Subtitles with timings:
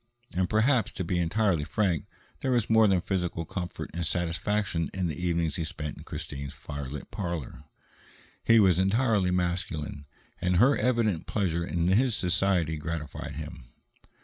[0.33, 2.07] And perhaps, to be entirely frank,
[2.39, 6.55] there was more than physical comfort and satisfaction in the evenings he spent in Christine's
[6.55, 7.65] firelit parlor.
[8.43, 10.07] He was entirely masculine,
[10.41, 13.65] and her evident pleasure in his society gratified him.